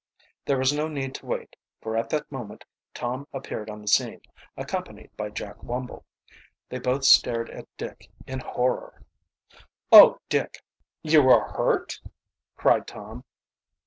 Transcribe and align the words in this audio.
There 0.45 0.57
was 0.57 0.73
no 0.73 0.87
need 0.87 1.13
to 1.13 1.27
wait, 1.27 1.55
for 1.79 1.95
at 1.95 2.09
that 2.09 2.31
moment 2.31 2.65
Tom 2.95 3.27
appeared 3.31 3.69
on 3.69 3.83
the 3.83 3.87
scene, 3.87 4.19
accompanied 4.57 5.15
by 5.15 5.29
Jack 5.29 5.57
Wumble. 5.57 6.05
They 6.69 6.79
both 6.79 7.03
stared 7.03 7.51
at 7.51 7.67
Dick 7.77 8.09
in 8.25 8.39
horror. 8.39 9.03
"Oh, 9.91 10.19
Dick, 10.27 10.63
you 11.03 11.29
are 11.29 11.53
hurt?" 11.53 11.99
cried 12.57 12.87
Tom. 12.87 13.25